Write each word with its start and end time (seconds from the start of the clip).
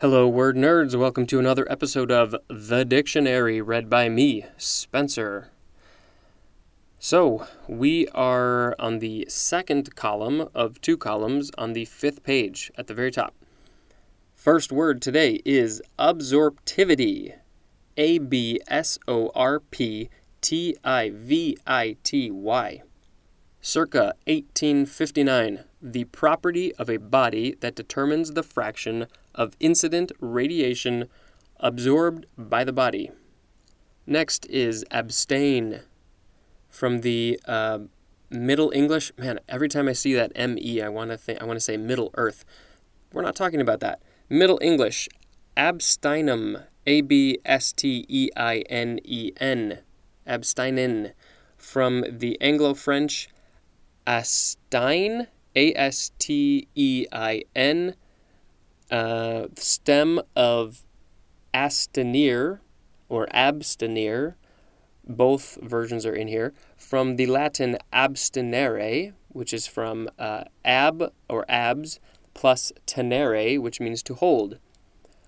Hello, 0.00 0.26
word 0.26 0.56
nerds. 0.56 0.98
Welcome 0.98 1.26
to 1.26 1.38
another 1.38 1.70
episode 1.70 2.10
of 2.10 2.34
The 2.48 2.86
Dictionary, 2.86 3.60
read 3.60 3.90
by 3.90 4.08
me, 4.08 4.46
Spencer. 4.56 5.50
So, 6.98 7.46
we 7.68 8.08
are 8.14 8.74
on 8.78 9.00
the 9.00 9.26
second 9.28 9.94
column 9.96 10.48
of 10.54 10.80
two 10.80 10.96
columns 10.96 11.50
on 11.58 11.74
the 11.74 11.84
fifth 11.84 12.22
page 12.22 12.72
at 12.78 12.86
the 12.86 12.94
very 12.94 13.10
top. 13.10 13.34
First 14.34 14.72
word 14.72 15.02
today 15.02 15.42
is 15.44 15.82
absorptivity. 15.98 17.34
A 17.98 18.16
B 18.16 18.58
S 18.68 18.98
O 19.06 19.30
R 19.34 19.60
P 19.60 20.08
T 20.40 20.78
I 20.82 21.10
V 21.14 21.58
I 21.66 21.98
T 22.02 22.30
Y. 22.30 22.80
Circa 23.60 24.14
1859, 24.26 25.64
the 25.82 26.04
property 26.04 26.74
of 26.76 26.88
a 26.88 26.96
body 26.96 27.54
that 27.60 27.74
determines 27.74 28.32
the 28.32 28.42
fraction 28.42 29.06
of 29.40 29.56
incident 29.58 30.12
radiation 30.20 31.08
absorbed 31.58 32.26
by 32.36 32.62
the 32.62 32.74
body. 32.74 33.10
Next 34.06 34.44
is 34.50 34.84
abstain. 34.90 35.80
From 36.68 37.00
the 37.00 37.40
uh, 37.46 37.78
Middle 38.28 38.70
English, 38.74 39.12
man, 39.16 39.40
every 39.48 39.68
time 39.68 39.88
I 39.88 39.94
see 39.94 40.12
that 40.12 40.36
ME, 40.36 40.82
I 40.82 40.90
want 40.90 41.10
to 41.10 41.16
think 41.16 41.40
I 41.40 41.46
want 41.46 41.56
to 41.56 41.64
say 41.64 41.78
Middle 41.78 42.10
Earth. 42.14 42.44
We're 43.14 43.22
not 43.22 43.34
talking 43.34 43.62
about 43.62 43.80
that. 43.80 44.02
Middle 44.28 44.58
English, 44.60 45.08
abstinum, 45.56 46.64
A 46.86 47.00
B 47.00 47.38
S 47.46 47.72
T 47.72 48.04
E 48.08 48.28
I 48.36 48.58
N 48.68 49.00
E 49.04 49.32
N, 49.40 49.78
abstinen. 50.26 51.12
From 51.56 52.04
the 52.08 52.40
Anglo 52.40 52.74
French, 52.74 53.28
Astein, 54.06 55.28
A 55.56 55.74
S 55.74 56.12
T 56.18 56.68
E 56.74 57.06
I 57.10 57.44
N, 57.56 57.94
uh, 58.90 59.48
stem 59.56 60.20
of 60.36 60.82
astenir 61.54 62.60
or 63.08 63.26
abstenir. 63.34 64.34
Both 65.06 65.58
versions 65.62 66.06
are 66.06 66.14
in 66.14 66.28
here. 66.28 66.52
From 66.76 67.16
the 67.16 67.26
Latin 67.26 67.78
abstinere, 67.92 69.12
which 69.28 69.52
is 69.52 69.66
from 69.66 70.08
uh, 70.18 70.44
ab 70.64 71.12
or 71.28 71.44
abs, 71.48 71.98
plus 72.34 72.72
tenere, 72.86 73.58
which 73.58 73.80
means 73.80 74.02
to 74.04 74.14
hold. 74.14 74.58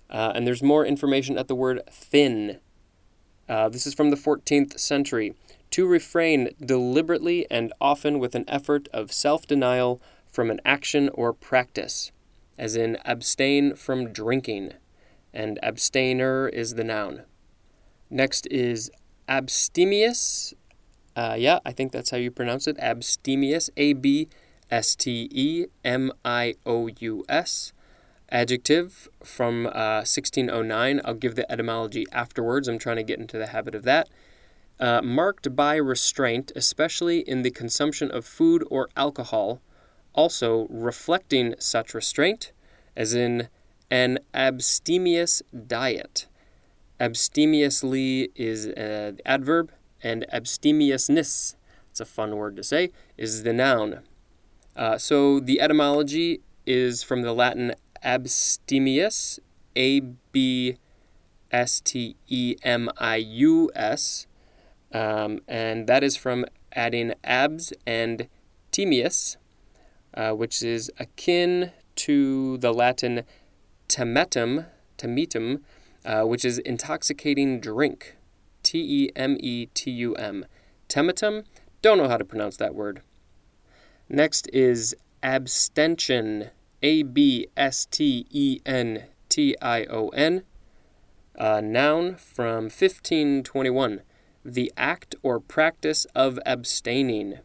Uh, 0.09 0.31
and 0.35 0.45
there's 0.45 0.63
more 0.63 0.85
information 0.85 1.37
at 1.37 1.47
the 1.47 1.55
word 1.55 1.81
thin. 1.89 2.59
Uh, 3.49 3.67
this 3.67 3.85
is 3.85 3.93
from 3.93 4.09
the 4.09 4.15
14th 4.15 4.79
century 4.79 5.33
to 5.71 5.87
refrain 5.87 6.49
deliberately 6.63 7.47
and 7.49 7.73
often 7.81 8.19
with 8.19 8.35
an 8.35 8.45
effort 8.47 8.87
of 8.93 9.11
self 9.11 9.47
denial 9.47 9.99
from 10.27 10.51
an 10.51 10.61
action 10.63 11.09
or 11.13 11.33
practice, 11.33 12.11
as 12.63 12.77
in 12.77 12.97
abstain 13.03 13.75
from 13.75 14.13
drinking, 14.13 14.71
and 15.33 15.59
abstainer 15.61 16.47
is 16.47 16.75
the 16.75 16.83
noun. 16.85 17.23
Next 18.09 18.47
is 18.47 18.89
abstemious. 19.27 20.53
Uh, 21.13 21.35
yeah, 21.37 21.59
I 21.65 21.73
think 21.73 21.91
that's 21.91 22.11
how 22.11 22.17
you 22.17 22.31
pronounce 22.31 22.65
it. 22.65 22.77
Abstemious. 22.79 23.69
A 23.75 23.91
B 23.91 24.29
S 24.71 24.95
T 24.95 25.27
E 25.31 25.65
M 25.83 26.13
I 26.23 26.55
O 26.65 26.87
U 26.99 27.25
S. 27.27 27.73
Adjective 28.29 29.09
from 29.23 29.67
uh, 29.67 30.05
1609. 30.07 31.01
I'll 31.03 31.13
give 31.15 31.35
the 31.35 31.51
etymology 31.51 32.05
afterwards. 32.13 32.69
I'm 32.69 32.79
trying 32.79 32.95
to 32.95 33.03
get 33.03 33.19
into 33.19 33.37
the 33.37 33.47
habit 33.47 33.75
of 33.75 33.83
that 33.83 34.07
uh, 34.79 35.01
marked 35.03 35.53
by 35.55 35.75
restraint, 35.75 36.53
especially 36.55 37.19
in 37.19 37.41
the 37.41 37.51
consumption 37.51 38.09
of 38.09 38.25
food 38.25 38.63
or 38.69 38.89
alcohol, 38.95 39.61
also 40.13 40.67
reflecting 40.69 41.55
such 41.59 41.93
restraint, 41.93 42.51
as 42.95 43.13
in 43.13 43.49
an 43.89 44.19
abstemious 44.33 45.41
diet. 45.67 46.27
Abstemiously 46.99 48.29
is 48.35 48.65
an 48.65 49.19
adverb, 49.25 49.71
and 50.01 50.25
abstemiousness, 50.31 51.55
it's 51.89 51.99
a 51.99 52.05
fun 52.05 52.35
word 52.35 52.55
to 52.57 52.63
say, 52.63 52.91
is 53.17 53.43
the 53.43 53.53
noun. 53.53 54.01
Uh, 54.75 54.97
so 54.97 55.39
the 55.39 55.61
etymology 55.61 56.41
is 56.65 57.03
from 57.03 57.21
the 57.21 57.33
Latin 57.33 57.73
abstemius, 58.03 59.39
A 59.75 59.99
B 60.31 60.77
S 61.51 61.79
T 61.79 62.15
E 62.27 62.55
M 62.63 62.89
I 62.97 63.17
U 63.17 63.69
S, 63.75 64.27
um, 64.91 65.39
and 65.47 65.87
that 65.87 66.03
is 66.03 66.15
from 66.15 66.45
adding 66.73 67.13
abs 67.23 67.73
and 67.85 68.27
temius, 68.71 69.37
uh, 70.13 70.31
which 70.31 70.61
is 70.63 70.91
akin 70.99 71.71
to 71.95 72.57
the 72.57 72.73
Latin 72.73 73.23
temetum, 73.87 74.65
temetum, 74.97 75.61
uh, 76.05 76.23
which 76.23 76.43
is 76.43 76.59
intoxicating 76.59 77.59
drink. 77.59 78.15
T 78.63 78.79
E 78.79 79.09
M 79.15 79.37
E 79.39 79.67
T 79.67 79.91
U 79.91 80.15
M. 80.15 80.45
Temetum, 80.87 81.43
don't 81.81 81.97
know 81.97 82.07
how 82.07 82.17
to 82.17 82.25
pronounce 82.25 82.57
that 82.57 82.75
word. 82.75 83.01
Next 84.07 84.49
is 84.53 84.95
abstention. 85.21 86.49
A 86.81 87.03
B 87.03 87.47
S 87.55 87.85
T 87.85 88.25
E 88.29 88.59
N 88.65 89.05
T 89.29 89.55
I 89.61 89.85
O 89.85 90.09
N. 90.09 90.43
A 91.35 91.61
noun 91.61 92.15
from 92.15 92.65
1521 92.65 94.01
the 94.45 94.71
act 94.75 95.15
or 95.23 95.39
practice 95.39 96.05
of 96.15 96.39
abstaining. 96.45 97.39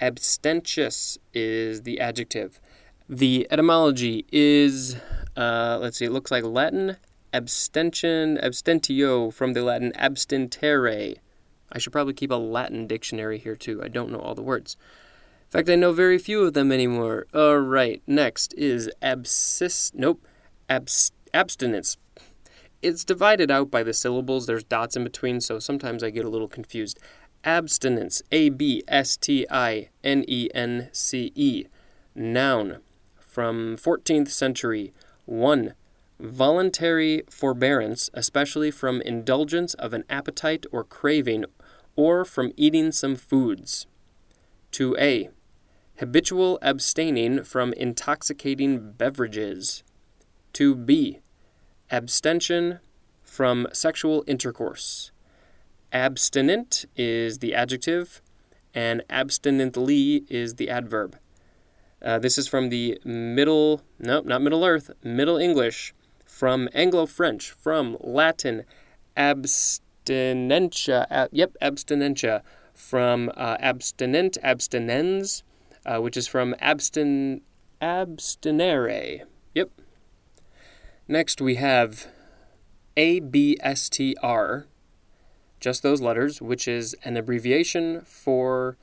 Abstentious 0.00 1.18
is 1.34 1.82
the 1.82 2.00
adjective. 2.00 2.60
The 3.08 3.46
etymology 3.50 4.24
is, 4.32 4.96
uh, 5.36 5.78
let's 5.80 5.98
see, 5.98 6.06
it 6.06 6.12
looks 6.12 6.30
like 6.30 6.44
Latin 6.44 6.96
abstention, 7.32 8.38
abstentio 8.42 9.32
from 9.32 9.52
the 9.52 9.62
Latin 9.62 9.92
abstentere. 9.96 11.16
I 11.72 11.78
should 11.78 11.92
probably 11.92 12.14
keep 12.14 12.30
a 12.30 12.36
Latin 12.36 12.86
dictionary 12.86 13.38
here 13.38 13.56
too. 13.56 13.82
I 13.82 13.88
don't 13.88 14.10
know 14.10 14.18
all 14.18 14.34
the 14.34 14.42
words. 14.42 14.76
In 15.46 15.50
fact, 15.50 15.68
I 15.68 15.76
know 15.76 15.92
very 15.92 16.18
few 16.18 16.42
of 16.42 16.54
them 16.54 16.72
anymore. 16.72 17.26
All 17.34 17.58
right, 17.58 18.02
next 18.06 18.54
is 18.54 18.90
abscis. 19.02 19.92
Nope, 19.94 20.26
abs- 20.68 21.12
abstinence 21.34 21.96
it's 22.82 23.04
divided 23.04 23.50
out 23.50 23.70
by 23.70 23.82
the 23.82 23.92
syllables. 23.92 24.46
There's 24.46 24.64
dots 24.64 24.96
in 24.96 25.04
between, 25.04 25.40
so 25.40 25.58
sometimes 25.58 26.02
I 26.02 26.10
get 26.10 26.24
a 26.24 26.30
little 26.30 26.48
confused. 26.48 26.98
Abstinence, 27.44 28.22
A 28.30 28.50
B 28.50 28.82
S 28.86 29.16
T 29.16 29.46
I 29.50 29.88
N 30.04 30.24
E 30.28 30.48
N 30.54 30.88
C 30.92 31.32
E. 31.34 31.66
Noun, 32.14 32.78
from 33.18 33.76
14th 33.76 34.28
century. 34.28 34.92
1. 35.26 35.74
Voluntary 36.18 37.22
forbearance, 37.30 38.10
especially 38.12 38.70
from 38.70 39.00
indulgence 39.00 39.74
of 39.74 39.94
an 39.94 40.04
appetite 40.10 40.66
or 40.70 40.84
craving, 40.84 41.44
or 41.96 42.24
from 42.24 42.52
eating 42.56 42.92
some 42.92 43.16
foods. 43.16 43.86
2a. 44.72 45.30
Habitual 45.98 46.58
abstaining 46.62 47.44
from 47.44 47.72
intoxicating 47.74 48.92
beverages. 48.92 49.82
2b 50.52 51.20
abstention 51.90 52.80
from 53.24 53.66
sexual 53.72 54.24
intercourse. 54.26 55.10
Abstinent 55.92 56.84
is 56.96 57.38
the 57.38 57.54
adjective, 57.54 58.22
and 58.74 59.02
abstinently 59.10 60.24
is 60.28 60.54
the 60.54 60.70
adverb. 60.70 61.16
Uh, 62.02 62.18
this 62.18 62.38
is 62.38 62.48
from 62.48 62.68
the 62.68 62.98
Middle, 63.04 63.82
no, 63.98 64.20
not 64.20 64.40
Middle 64.42 64.64
Earth, 64.64 64.90
Middle 65.02 65.36
English, 65.36 65.92
from 66.24 66.68
Anglo 66.72 67.06
French, 67.06 67.50
from 67.50 67.96
Latin, 68.00 68.64
abstinentia, 69.16 71.06
ab, 71.10 71.28
yep, 71.32 71.56
abstinentia, 71.60 72.42
from 72.72 73.30
uh, 73.36 73.56
abstinent, 73.60 74.38
abstinens, 74.42 75.42
uh, 75.84 75.98
which 75.98 76.16
is 76.16 76.26
from 76.26 76.54
abstin, 76.62 77.42
abstinere. 77.82 79.22
Yep, 79.54 79.70
Next, 81.10 81.40
we 81.40 81.56
have 81.56 82.06
ABSTR, 82.96 84.66
just 85.60 85.82
those 85.82 86.00
letters, 86.00 86.40
which 86.40 86.66
is 86.66 86.96
an 87.04 87.16
abbreviation 87.16 88.00
for 88.00 88.76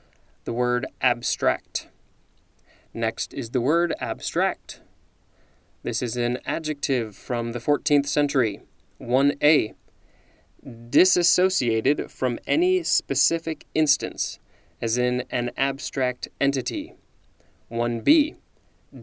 the 0.44 0.52
word 0.52 0.86
abstract. 1.00 1.88
Next 2.94 3.34
is 3.34 3.50
the 3.50 3.60
word 3.60 3.94
abstract. 4.00 4.80
This 5.82 6.02
is 6.02 6.16
an 6.16 6.38
adjective 6.46 7.14
from 7.14 7.52
the 7.52 7.58
14th 7.58 8.06
century. 8.06 8.62
1a. 9.00 9.74
Disassociated 10.90 12.10
from 12.10 12.38
any 12.46 12.82
specific 12.82 13.64
instance, 13.74 14.38
as 14.80 14.98
in 14.98 15.24
an 15.30 15.50
abstract 15.56 16.28
entity. 16.40 16.94
1b. 17.70 18.36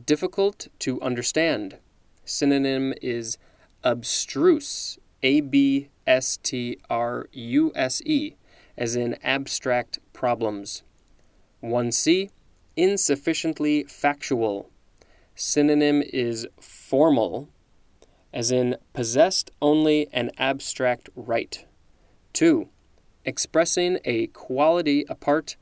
Difficult 0.05 0.67
to 0.79 1.01
understand 1.01 1.77
synonym 2.25 2.93
is 3.01 3.37
abstruse, 3.83 4.97
A 5.25 5.41
B 5.41 5.89
S 6.05 6.37
T 6.37 6.77
R 6.87 7.27
U 7.31 7.71
S 7.73 7.99
E, 8.05 8.35
as 8.77 8.95
in 8.95 9.17
abstract 9.23 9.97
problems. 10.13 10.83
1C, 11.63 12.29
insufficiently 12.75 13.85
factual. 13.85 14.69
Synonym 15.33 16.03
is 16.13 16.47
formal, 16.61 17.49
as 18.31 18.51
in 18.51 18.77
possessed 18.93 19.49
only 19.63 20.07
an 20.13 20.29
abstract 20.37 21.09
right. 21.15 21.65
2. 22.33 22.69
Expressing 23.25 23.97
a 24.05 24.27
quality 24.27 25.05
apart 25.09 25.55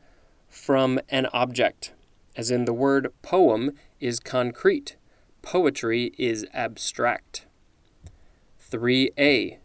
from 0.50 1.00
an 1.08 1.28
object, 1.32 1.94
as 2.36 2.52
in 2.52 2.66
the 2.66 2.74
word 2.74 3.14
poem 3.22 3.72
is 4.02 4.20
concrete, 4.20 4.98
poetry 5.42 6.12
is 6.18 6.46
abstract. 6.54 7.46
3a. 8.74 9.58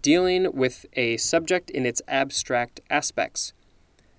Dealing 0.00 0.52
with 0.52 0.86
a 0.92 1.16
subject 1.16 1.68
in 1.68 1.84
its 1.84 2.00
abstract 2.06 2.80
aspects. 2.88 3.52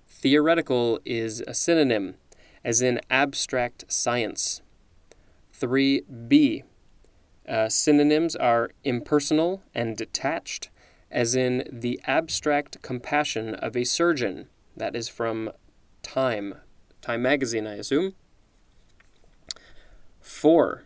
Theoretical 0.06 1.00
is 1.06 1.42
a 1.46 1.54
synonym, 1.54 2.16
as 2.62 2.82
in 2.82 3.00
abstract 3.08 3.86
science. 3.88 4.60
3b. 5.58 6.62
Uh, 7.48 7.68
synonyms 7.70 8.36
are 8.36 8.70
impersonal 8.84 9.62
and 9.74 9.96
detached, 9.96 10.68
as 11.10 11.34
in 11.34 11.66
the 11.72 11.98
abstract 12.04 12.82
compassion 12.82 13.54
of 13.54 13.74
a 13.74 13.84
surgeon. 13.84 14.48
That 14.76 14.94
is 14.94 15.08
from 15.08 15.52
Time, 16.02 16.56
Time 17.00 17.22
magazine, 17.22 17.66
I 17.66 17.76
assume. 17.76 18.14
4. 20.20 20.84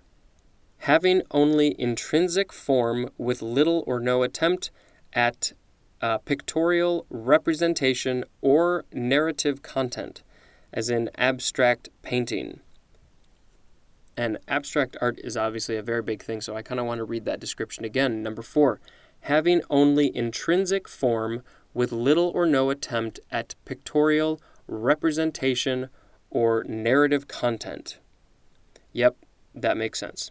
Having 0.79 1.23
only 1.31 1.75
intrinsic 1.79 2.53
form 2.53 3.11
with 3.19 3.43
little 3.43 3.85
or 3.87 4.01
no 4.01 4.23
attempt 4.23 4.71
at 5.13 5.53
uh, 6.01 6.19
pictorial 6.19 7.05
representation 7.11 8.25
or 8.41 8.85
narrative 8.93 9.63
content, 9.63 10.23
as 10.73 10.89
in 10.89 11.11
abstract 11.17 11.89
painting. 12.03 12.61
And 14.17 14.39
abstract 14.49 14.97
art 15.01 15.19
is 15.21 15.37
obviously 15.37 15.77
a 15.77 15.83
very 15.83 16.03
big 16.03 16.23
thing, 16.23 16.41
so 16.41 16.57
I 16.57 16.63
kind 16.63 16.81
of 16.81 16.87
want 16.87 16.99
to 16.99 17.05
read 17.05 17.25
that 17.25 17.41
description 17.41 17.85
again. 17.85 18.23
Number 18.23 18.43
four, 18.43 18.81
having 19.23 19.63
only 19.71 20.15
intrinsic 20.17 20.89
form 20.89 21.43
with 21.75 21.93
little 21.93 22.31
or 22.35 22.47
no 22.47 22.71
attempt 22.71 23.21
at 23.31 23.55
pictorial 23.65 24.41
representation 24.67 25.89
or 26.31 26.65
narrative 26.65 27.29
content. 27.29 27.99
Yep, 28.93 29.17
that 29.55 29.77
makes 29.77 29.99
sense. 29.99 30.31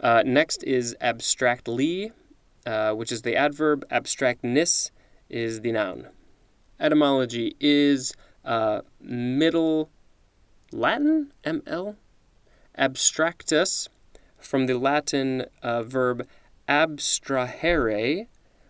Uh, 0.00 0.22
next 0.26 0.62
is 0.64 0.96
abstractly, 1.00 2.12
uh, 2.66 2.92
which 2.92 3.12
is 3.12 3.22
the 3.22 3.36
adverb. 3.36 3.84
Abstractness 3.90 4.90
is 5.28 5.60
the 5.60 5.72
noun. 5.72 6.08
Etymology 6.80 7.56
is 7.60 8.14
uh, 8.44 8.80
Middle 9.00 9.90
Latin, 10.72 11.32
ML? 11.44 11.96
Abstractus, 12.76 13.88
from 14.38 14.66
the 14.66 14.74
Latin 14.74 15.46
uh, 15.62 15.82
verb 15.82 16.26
abstrahere, 16.68 18.26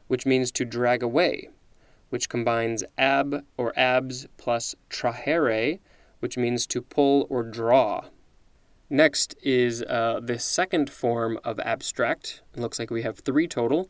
which 0.07 0.27
means 0.27 0.53
to 0.53 0.65
drag 0.65 1.03
away, 1.03 1.49
which 2.11 2.29
combines 2.29 2.85
ab 2.99 3.45
or 3.57 3.73
abs 3.79 4.27
plus 4.37 4.75
trahere, 4.91 5.79
which 6.21 6.37
means 6.37 6.67
to 6.67 6.83
pull 6.83 7.27
or 7.31 7.43
draw. 7.43 8.05
Next 8.91 9.35
is 9.43 9.83
uh, 9.83 10.21
the 10.23 10.39
second 10.39 10.91
form 10.91 11.39
of 11.43 11.59
abstract. 11.61 12.43
It 12.55 12.61
looks 12.61 12.79
like 12.79 12.91
we 12.91 13.03
have 13.03 13.21
three 13.21 13.49
total. 13.49 13.89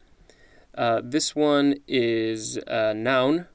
Uh, 0.77 1.01
this 1.03 1.35
one 1.35 1.77
is 1.89 2.59
a 2.67 2.95
noun. 2.95 3.47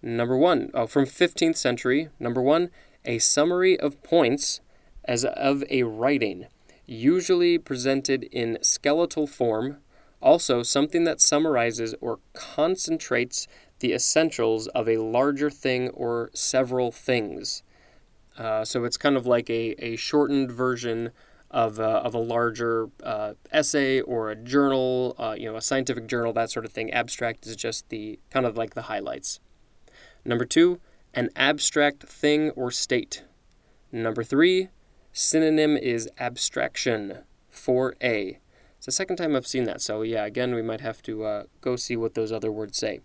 Number 0.00 0.36
one, 0.36 0.70
oh, 0.74 0.86
from 0.86 1.04
15th 1.04 1.56
century. 1.56 2.08
Number 2.18 2.40
one, 2.40 2.70
a 3.04 3.18
summary 3.18 3.78
of 3.78 4.02
points 4.02 4.60
as 5.04 5.24
of 5.24 5.62
a 5.70 5.82
writing, 5.82 6.46
usually 6.86 7.58
presented 7.58 8.24
in 8.24 8.58
skeletal 8.62 9.26
form. 9.26 9.78
Also, 10.20 10.62
something 10.62 11.04
that 11.04 11.20
summarizes 11.20 11.94
or 12.00 12.20
concentrates 12.32 13.46
the 13.80 13.92
essentials 13.92 14.68
of 14.68 14.88
a 14.88 14.98
larger 14.98 15.50
thing 15.50 15.90
or 15.90 16.30
several 16.32 16.90
things. 16.90 17.62
Uh, 18.38 18.64
so 18.64 18.84
it's 18.84 18.96
kind 18.96 19.16
of 19.16 19.26
like 19.26 19.50
a, 19.50 19.74
a 19.84 19.96
shortened 19.96 20.50
version 20.50 21.10
of 21.50 21.78
a, 21.78 21.82
of 21.82 22.14
a 22.14 22.18
larger 22.18 22.88
uh, 23.02 23.34
essay 23.50 24.00
or 24.00 24.30
a 24.30 24.36
journal, 24.36 25.14
uh, 25.18 25.34
you 25.38 25.50
know, 25.50 25.56
a 25.56 25.60
scientific 25.60 26.06
journal, 26.06 26.32
that 26.32 26.50
sort 26.50 26.64
of 26.64 26.72
thing. 26.72 26.90
Abstract 26.92 27.46
is 27.46 27.56
just 27.56 27.88
the 27.90 28.18
kind 28.30 28.46
of 28.46 28.56
like 28.56 28.74
the 28.74 28.82
highlights. 28.82 29.38
Number 30.24 30.46
two, 30.46 30.80
an 31.12 31.28
abstract 31.36 32.04
thing 32.04 32.50
or 32.50 32.70
state. 32.70 33.24
Number 33.90 34.24
three, 34.24 34.68
synonym 35.12 35.76
is 35.76 36.08
abstraction. 36.18 37.18
4a. 37.52 38.38
It's 38.78 38.86
the 38.86 38.92
second 38.92 39.16
time 39.16 39.36
I've 39.36 39.46
seen 39.46 39.64
that, 39.64 39.80
so 39.80 40.02
yeah, 40.02 40.24
again, 40.24 40.54
we 40.54 40.62
might 40.62 40.80
have 40.80 41.02
to 41.02 41.24
uh, 41.24 41.44
go 41.60 41.76
see 41.76 41.96
what 41.96 42.14
those 42.14 42.32
other 42.32 42.50
words 42.50 42.78
say. 42.78 43.00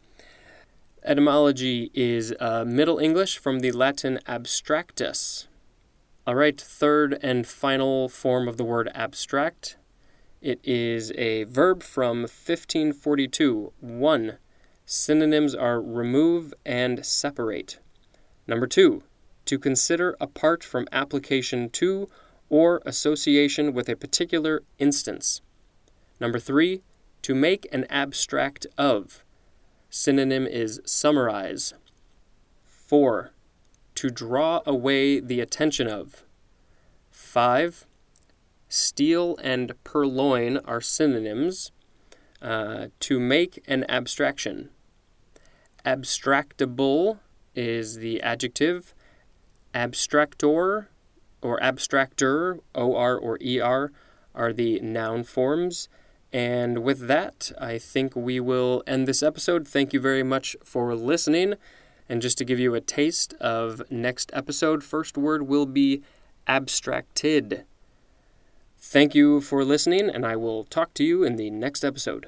Etymology 1.07 1.89
is 1.93 2.35
uh, 2.37 2.65
Middle 2.67 2.99
English 2.99 3.37
from 3.37 3.61
the 3.61 3.71
Latin 3.71 4.19
abstractus. 4.27 5.47
All 6.27 6.35
right, 6.35 6.59
third 6.59 7.17
and 7.21 7.47
final 7.47 8.09
form 8.09 8.45
of 8.49 8.57
the 8.57 8.65
word 8.65 8.91
abstract. 8.93 9.77
It 10.41 10.59
is 10.65 11.13
a 11.13 11.45
verb 11.45 11.81
from 11.81 12.23
1542. 12.23 13.71
One, 13.79 14.37
synonyms 14.85 15.55
are 15.55 15.81
remove 15.81 16.53
and 16.65 17.05
separate. 17.05 17.79
Number 18.45 18.67
two, 18.67 19.03
to 19.45 19.57
consider 19.57 20.17
apart 20.19 20.61
from 20.61 20.89
application 20.91 21.69
to 21.69 22.09
or 22.49 22.81
association 22.85 23.73
with 23.73 23.87
a 23.87 23.95
particular 23.95 24.61
instance. 24.77 25.41
Number 26.19 26.37
three, 26.37 26.81
to 27.21 27.33
make 27.33 27.65
an 27.71 27.85
abstract 27.89 28.67
of. 28.77 29.23
Synonym 29.89 30.45
is 30.45 30.81
summarize. 30.85 31.73
4. 32.65 33.31
To 33.95 34.09
draw 34.09 34.61
away 34.65 35.19
the 35.19 35.39
attention 35.39 35.87
of. 35.87 36.23
5. 37.11 37.85
Steal 38.69 39.37
and 39.41 39.73
purloin 39.83 40.57
are 40.65 40.81
synonyms. 40.81 41.71
Uh, 42.41 42.87
to 42.99 43.19
make 43.19 43.63
an 43.67 43.83
abstraction. 43.89 44.69
Abstractable 45.85 47.19
is 47.55 47.95
the 47.95 48.21
adjective. 48.21 48.93
Abstractor 49.73 50.87
or 51.41 51.59
abstractor, 51.59 52.59
OR 52.75 53.17
or 53.17 53.39
ER, 53.43 53.91
are 54.35 54.53
the 54.53 54.79
noun 54.81 55.23
forms. 55.23 55.89
And 56.33 56.83
with 56.83 57.07
that, 57.07 57.51
I 57.59 57.77
think 57.77 58.15
we 58.15 58.39
will 58.39 58.83
end 58.85 59.07
this 59.07 59.23
episode. 59.23 59.67
Thank 59.67 59.93
you 59.93 59.99
very 59.99 60.23
much 60.23 60.55
for 60.63 60.93
listening. 60.95 61.55
And 62.09 62.21
just 62.21 62.37
to 62.37 62.45
give 62.45 62.59
you 62.59 62.75
a 62.75 62.81
taste 62.81 63.33
of 63.35 63.81
next 63.91 64.31
episode, 64.33 64.83
first 64.83 65.17
word 65.17 65.47
will 65.47 65.65
be 65.65 66.03
abstracted. 66.47 67.65
Thank 68.79 69.15
you 69.15 69.41
for 69.41 69.65
listening, 69.65 70.09
and 70.09 70.25
I 70.25 70.35
will 70.35 70.63
talk 70.63 70.93
to 70.95 71.03
you 71.03 71.23
in 71.23 71.35
the 71.35 71.49
next 71.49 71.83
episode. 71.83 72.27